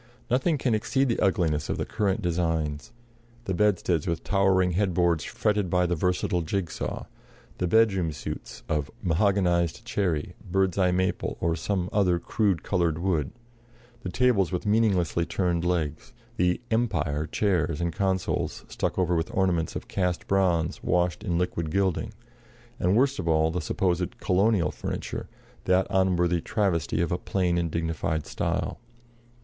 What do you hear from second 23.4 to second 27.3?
the supposed "Colonial" furniture, that unworthy travesty of a